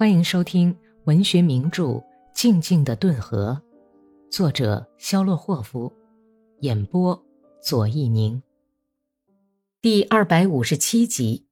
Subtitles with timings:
[0.00, 0.74] 欢迎收听
[1.04, 1.84] 文学名著
[2.32, 3.60] 《静静的顿河》，
[4.34, 5.92] 作者肖洛霍夫，
[6.60, 7.22] 演播
[7.62, 8.42] 左一宁。
[9.82, 11.44] 第二百五十七集。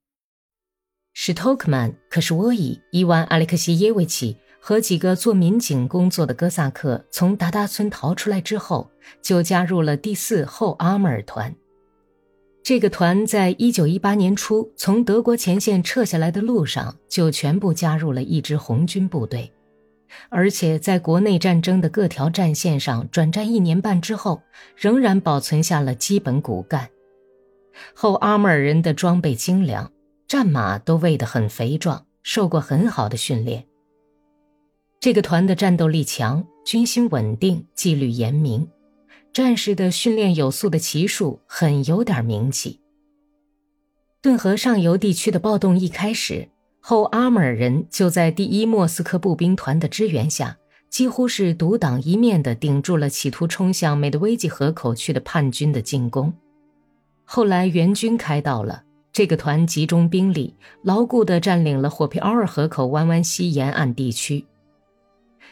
[1.13, 8.89] 史托克曼、可是沃伊、伊万·阿列克谢耶维奇和几个做民警工作的哥萨克从达达村逃出来之后，
[9.21, 11.55] 就加入了第四后阿穆尔团。
[12.61, 19.51] 这个团在一九一八年初从德国前线撤下来的路上，就全部加入了一支红军部队，
[20.29, 24.43] 而且在国内战争的各条战线上转战一年半之后，
[24.75, 26.89] 仍然保存下了基本骨干。
[27.95, 29.91] 后阿穆尔人的装备精良，
[30.27, 33.65] 战马都喂得很肥壮，受过很好的训练。
[34.99, 38.67] 这个团的战斗力强，军心稳定，纪律严明。
[39.31, 42.79] 战士的训练有素的骑术很有点名气。
[44.21, 46.49] 顿河上游地区的暴动一开始
[46.81, 50.57] 后，阿穆尔人就在第一莫斯科步兵团的支援下，
[50.89, 56.33] 几乎是独当一面的顶住了企图冲向美德维基河口去的叛军的进攻。
[57.23, 64.45] 后来援军开到了，这个团集中兵力，牢固地占领了霍皮奥尔河口弯弯西沿岸地区。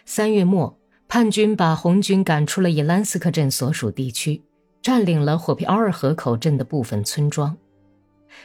[0.06, 0.77] 三月末。
[1.10, 4.44] 叛军把红军赶出了伊兰斯克镇所属地区，
[4.82, 7.56] 占领了霍皮奥尔河口镇的部分村庄，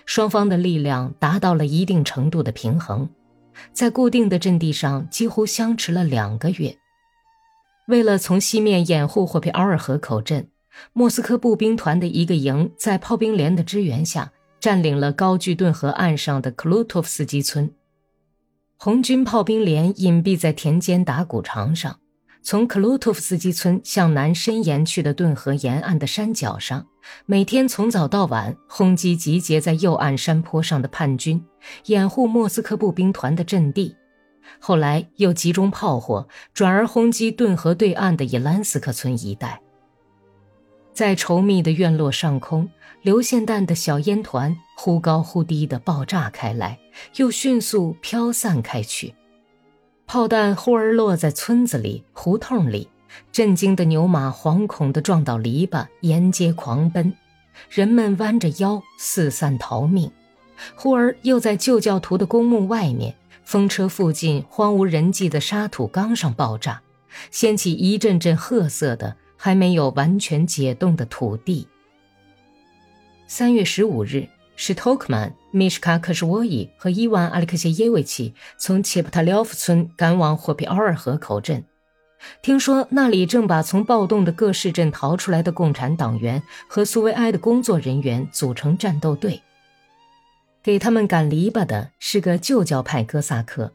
[0.07, 3.09] 双方的力量达到了一定程度的平衡，
[3.73, 6.77] 在固定的阵地上几乎相持了两个月。
[7.89, 10.49] 为了从西面掩护霍皮奥尔河口镇，
[10.93, 17.69] 莫斯科步兵团的一个营在炮兵连的支援下，占领了高句顿河岸上的克鲁托夫斯基村。
[18.77, 21.99] 红军炮兵连隐蔽在田间打谷场上。
[22.45, 26.85] 从克鲁托夫斯基村向南伸延去的顿河沿岸的山脚上，
[27.25, 31.45] 每天从早到晚轰击集结在右岸山坡上的叛军，
[31.87, 33.95] 掩护莫斯科步兵团的阵地。
[34.59, 39.61] 后来又集中炮火，转而轰击顿河对岸的伊兰斯克村一带。
[40.93, 42.69] 在稠密的院落上空，
[43.03, 46.77] 流线弹的小烟团忽高忽低地爆炸开来，
[47.17, 49.15] 又迅速飘散开去。
[50.07, 52.89] 炮弹忽而落在村子里、胡同里，
[53.33, 57.15] 震惊的牛马惶恐地撞到篱笆，沿街狂奔。
[57.71, 60.11] 人们弯着腰四散逃命。
[60.77, 66.83] 忽而又在旧教徒的公墓外面、风车附近荒无人迹的沙土缸上爆炸，
[67.31, 71.67] 掀起一阵阵褐色的、还没有完全解冻的土地。
[73.27, 74.29] 三月十五日。
[74.65, 81.65] 是托克曼、米什卡克什沃伊和伊万·阿列克谢耶维奇从切普塔廖夫村赶往霍皮奥尔河口镇，
[82.43, 89.43] 听说那里正把从暴动的各市镇逃出来的共产党员和苏维埃的工作人员组成战斗队。
[90.63, 93.73] 给他们赶篱笆的是个旧教派哥萨克，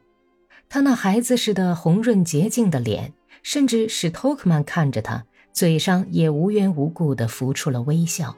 [0.70, 3.12] 他那孩子似的红润洁净的脸，
[3.42, 8.34] 甚至使托克曼看着他，嘴上也无缘无故地浮出了微笑。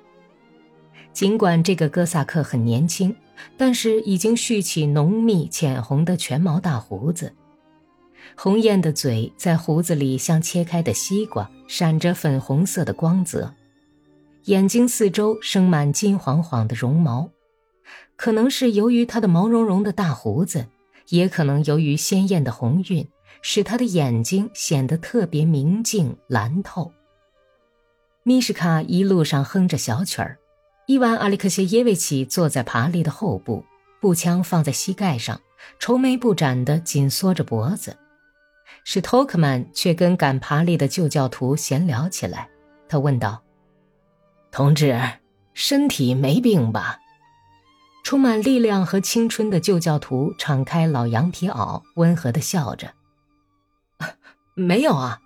[1.12, 3.15] 尽管这个哥萨克很年轻，
[3.56, 7.32] 但是已经蓄起浓密浅红的全毛大胡子，
[8.37, 13.53] 红艳的嘴在胡子里像切开的西瓜，闪着粉红色的光泽，
[14.44, 17.28] 眼睛四周生满金黄黄的绒毛，
[18.16, 20.66] 可能是由于他的毛茸茸的大胡子，
[21.09, 23.06] 也可能由于鲜艳的红晕，
[23.42, 26.92] 使他的眼睛显得特别明净蓝透。
[28.22, 30.38] 米什卡一路上哼着小曲儿。
[30.90, 33.64] 伊万·阿里克谢耶维奇坐在爬犁的后部，
[34.00, 35.40] 步枪放在膝盖上，
[35.78, 37.96] 愁眉不展地紧缩着脖子。
[38.82, 42.48] 史托克曼却跟赶爬犁的旧教徒闲聊起来。
[42.88, 43.40] 他问道
[44.50, 45.00] ：“同志，
[45.54, 46.98] 身体没病吧？”
[48.02, 52.94] 充满力量和青春的旧教徒敞开老羊皮袄，温和地笑着
[54.54, 55.20] ：“没有啊，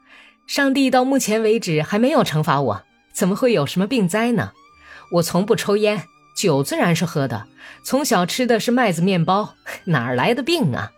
[0.46, 2.82] 上帝到目前为止还没有惩罚我，
[3.14, 4.52] 怎么会有什么病灾呢？”
[5.14, 6.04] 我从不抽烟，
[6.36, 7.46] 酒自然是喝的。
[7.84, 9.54] 从小吃的是麦子面包，
[9.84, 10.90] 哪儿来的病啊？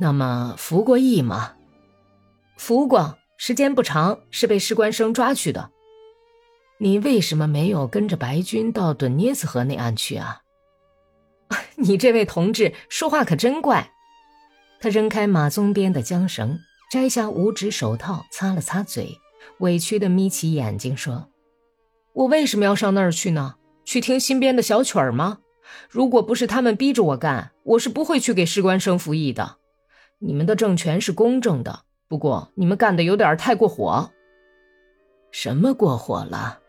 [0.00, 1.52] 那么服过役吗？
[2.56, 5.70] 服过，时间不长，是被士官生抓去的。
[6.78, 10.40] 你为什么没有跟着白军到顿涅斯河那岸去啊？
[11.76, 13.90] 你这位同志说话可真怪。
[14.80, 16.58] 他扔开马鬃边的缰绳，
[16.90, 19.20] 摘下五指手套，擦了擦嘴，
[19.58, 21.28] 委屈的眯起眼睛说。
[22.14, 23.56] 我为什么要上那儿去呢？
[23.84, 25.38] 去听新编的小曲儿吗？
[25.90, 29.56] 如果不是他们逼着我干，我是不会去给士官生服役的。
[30.20, 34.10] 你们的政权是公正的，不过你们干的有点太过火。
[35.30, 36.60] 什么过火了？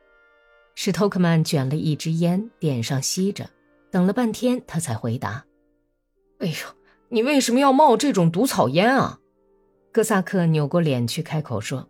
[0.74, 3.50] 史托克曼卷了一支烟，点上吸着，
[3.92, 5.46] 等了半天，他才回答
[6.40, 6.54] ：“哎呦，
[7.10, 9.20] 你为什么要冒这种毒草烟啊？
[9.94, 11.88] 哥萨克扭过脸去开口说：“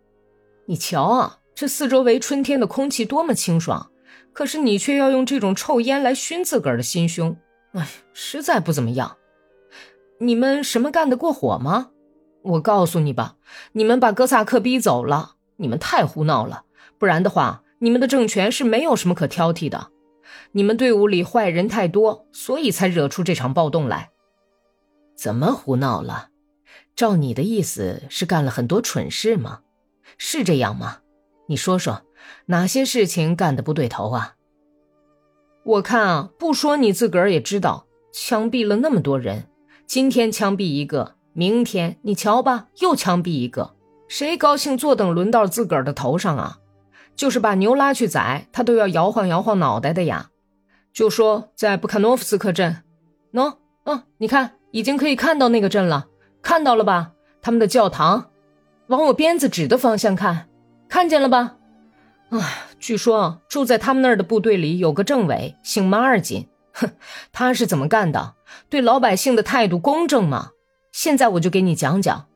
[0.67, 3.89] 你瞧啊，这四周围春天的空气多么清爽，
[4.33, 7.37] 可是你却要用这种臭烟来熏自个儿的心胸，
[7.71, 9.15] 哎，实在不怎么样。
[10.19, 11.91] 你们什么干得过火吗？
[12.41, 13.37] 我告诉你吧，
[13.71, 16.65] 你们把哥萨克逼走了，你们太胡闹了，
[16.99, 19.87] 不然的话，你们的政权是没有什么可挑剔的。
[20.51, 24.11] 你们队伍里坏人太多，所以才惹出这场暴动来。
[25.15, 26.29] 怎么胡闹了？”
[26.95, 29.61] 照你的意思是干了很多蠢事吗？
[30.17, 30.99] 是这样吗？
[31.47, 32.01] 你说说，
[32.47, 34.35] 哪些事情干的不对头啊？
[35.63, 39.47] 我看啊，不说你自个儿也知道，枪毙了那么多人，
[39.85, 43.75] 今天枪毙一个，明天你瞧吧，又枪毙一个，
[44.07, 46.59] 谁高兴坐等轮到自个儿的头上啊？
[47.15, 50.31] 就是把牛拉去宰，他都要摇晃摇晃脑袋的呀。
[50.91, 52.83] 就说在布卡诺夫斯克镇，
[53.33, 56.07] 喏，嗯，你看，已经可以看到那个镇了。
[56.41, 58.29] 看到了吧，他们的教堂，
[58.87, 60.47] 往我鞭子指的方向看，
[60.95, 61.57] 看见了吧？
[62.29, 66.89] 啊，据说住在他们那儿的部队里有个政委，姓马二金，哼，
[67.33, 68.35] 他是怎么干的？
[68.69, 70.51] 对老百姓的态度公正吗？
[70.93, 72.27] 现在我就给你讲讲。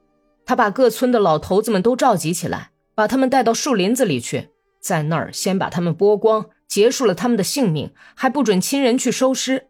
[0.46, 4.50] 他把各村的老头子们都召集起来，把他们带到树林子里去，
[4.82, 9.68] 在那儿先把他们剥光，结束了他们的性命，还不准亲人去收尸。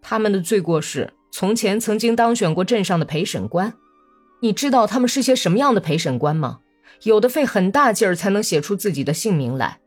[0.00, 1.12] 他们的罪过是。
[1.30, 3.74] 从前曾经当选过镇上的陪审官，
[4.40, 6.60] 你知道他们是些什么样的陪审官吗？
[7.02, 9.78] 有的费很大劲儿才能写出自己的姓名来，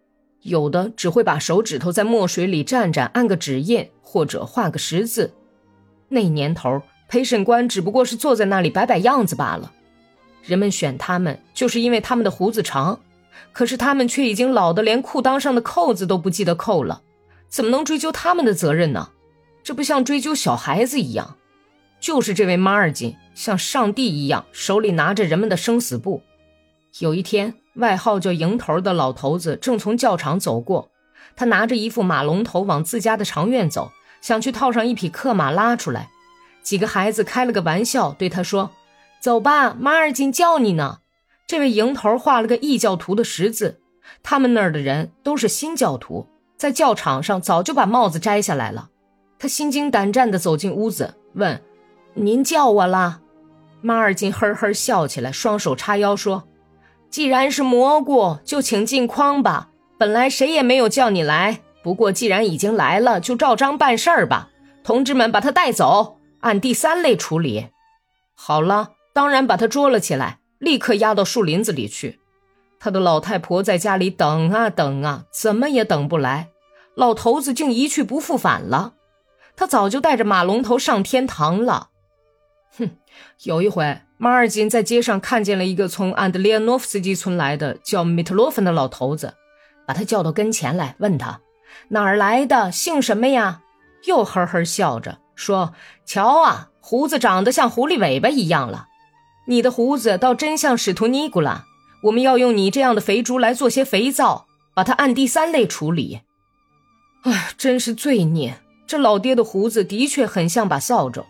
[0.44, 5.34] 有的只会把手指头在墨水里蘸蘸，按个指印或者画个十字。
[6.08, 9.72] 那年头，陪审官只不过是坐在那里摆摆样子罢了。
[10.44, 13.00] 人们选他们，就是因为他们的胡子长，
[13.52, 17.02] 可是他们却已经老得连裤裆上的扣子都不记得扣了，
[17.48, 19.10] 怎么能追究他们的责任呢？
[19.62, 21.36] 这不像追究小孩子一样。
[22.00, 26.24] 就是这位马尔金，像上帝一样，手里拿着人们的生死簿。
[26.98, 30.90] 有一天，外号叫迎头的老头子正从教场走过，
[31.36, 33.92] 他拿着一副马龙头往自家的长院走，
[34.22, 36.10] 想去套上一匹克马拉出来。
[36.64, 38.72] 几个孩子开了个玩笑，对他说
[39.22, 41.00] ：“走吧，马尔金叫你呢。”
[41.48, 43.80] 这位迎头画了个异教徒的十字，
[44.22, 46.28] 他们那儿的人都是新教徒，
[46.58, 48.90] 在教场上早就把帽子摘下来了。
[49.40, 51.62] 他心惊胆战地走进屋子，问。
[52.14, 53.22] 您叫我了，
[53.82, 56.44] 马尔金呵呵笑起来，双手叉腰说
[57.10, 59.70] ：“既然是蘑菇，就请进筐吧。
[59.98, 64.50] 本来谁也没有叫你来，不过既然已经来了，就照章办事儿吧。
[64.84, 67.68] 同志们，把他带走，按第三类处理。
[68.36, 72.20] 好了，当然把他捉了起来，立刻押到树林子里去。
[72.80, 76.50] 他的老太婆在家里等啊等啊，怎么也等不来，
[76.96, 78.94] 老头子竟一去不复返了。
[79.58, 81.90] 他早就带着马龙头上天堂了。”
[82.78, 82.92] 哼，
[83.44, 89.34] 有一回，马尔金在街上看见了一个从安德烈诺夫斯基村来的叫米特洛芬的老头子，
[89.88, 91.40] 把他叫到跟前来，问他
[91.88, 93.62] 哪儿来的，姓什么呀？
[94.04, 95.74] 又呵呵笑着说
[96.06, 98.88] ：“瞧啊，胡子长得像狐狸尾巴一样了。
[99.48, 101.64] 你的胡子倒真像使徒尼古拉。
[102.04, 106.20] 我们要用你这样的肥猪来做些肥皂，把它按第三类处理。
[107.24, 108.60] 哎，真是罪孽！
[108.86, 111.24] 这老爹的胡子的确很像把扫帚。”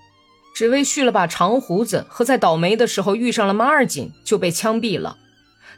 [0.59, 5.15] 只为蓄了把长胡子，和在倒霉的时候遇上了马尔锦，就被枪毙了。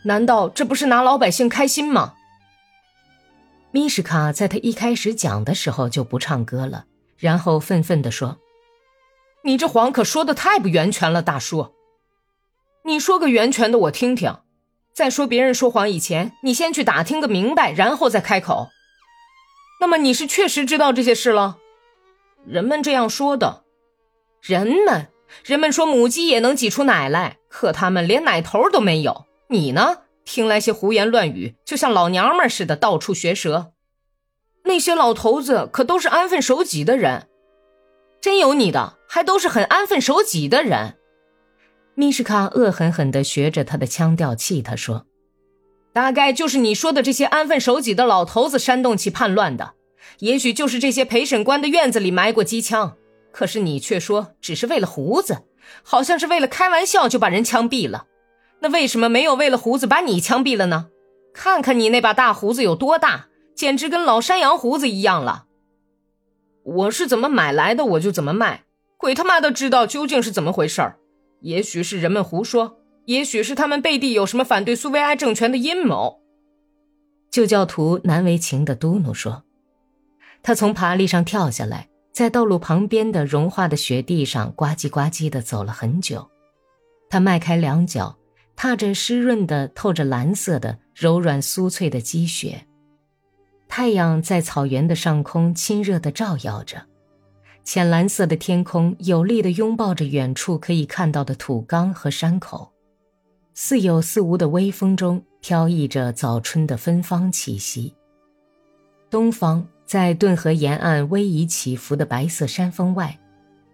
[0.05, 2.15] 难道这不是拿老百姓开心吗？
[3.69, 6.85] 米什卡在他一开始讲的时候就不唱歌了，
[7.19, 8.39] 然后愤愤地说
[9.45, 11.75] ：“你这谎可说的太不圆全了，大叔。
[12.85, 14.35] 你说个圆全的，我听听。
[14.95, 18.69] 在说别人说谎以前，你先去打听个明白，然后再开口。
[19.79, 21.59] 那么你是确实知道这些事了？
[22.47, 23.60] 人们这样说的。”
[24.41, 25.07] 人们，
[25.45, 29.25] 人们说母鸡也能挤出奶来，可他们连奶头都没有。
[29.49, 33.73] 你呢，听来些胡言乱语，就像老娘们似的，到处学舌。
[34.63, 37.27] 那些老头子可都是安分守己的人，
[38.19, 40.95] 真有你的，还都是很安分守己的人。
[41.93, 45.05] 米什卡恶狠狠地学着他的腔调气他说
[45.93, 49.73] ：“大概就是你说的这些安分守己的老头子煽动起叛乱的，
[50.17, 52.97] 也许就是这些陪审官的院子里埋过机枪。”
[53.31, 55.43] 可是你却说只是为了胡子，
[55.83, 58.05] 好像是为了开玩笑就把人枪毙了。
[58.59, 60.89] 那为什么没有为了胡子把你枪毙了呢？
[61.33, 65.45] 看看你那把大胡子有多大，简直跟老山羊胡子一样了。
[66.63, 68.65] 我是怎么买来的，我就怎么卖。
[68.97, 70.99] 鬼他妈的知道究竟是怎么回事儿。
[71.39, 76.21] 也许是人们胡说，也许是他们背地有什么反对苏维埃政权的阴谋。
[77.31, 79.43] 旧教徒难为情的嘟囔说
[80.43, 86.29] ：“他从爬犁上跳下来。”在道路旁边的融化的雪地上呱唧呱唧地走了很久。
[87.09, 88.17] 他迈开两脚，
[88.55, 92.65] 踏着湿润的、透着蓝色的、柔软酥脆的积雪。
[93.67, 96.85] 太阳在草原的上空亲热地照耀着，
[97.63, 102.71] 浅蓝色的天空有力地拥抱着远处可以看到的土冈和山口。
[103.53, 107.93] 似有似无的微风中飘逸着早春的芬芳气息。
[109.09, 113.19] 东方，在顿河沿岸逶迤起伏的白色山峰外，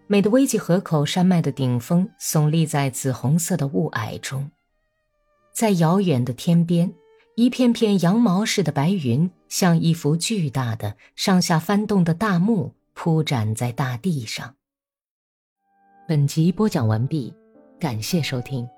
[0.08, 4.50] 美的危济河口山脉的顶峰耸立在紫红色的雾霭中。
[5.52, 6.92] 在遥远的天边，
[7.36, 14.56] 一片片羊毛似的白云，像一幅巨大的上下翻动的大幕，铺展在大地上。
[16.08, 17.32] 本集播讲完毕，
[17.78, 18.68] 感谢收听。